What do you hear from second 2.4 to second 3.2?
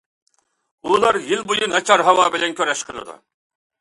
كۈرەش قىلىدۇ.